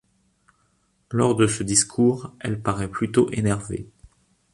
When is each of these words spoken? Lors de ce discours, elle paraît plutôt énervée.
Lors 1.11 1.35
de 1.35 1.45
ce 1.45 1.61
discours, 1.61 2.33
elle 2.39 2.59
paraît 2.63 2.87
plutôt 2.89 3.29
énervée. 3.29 3.87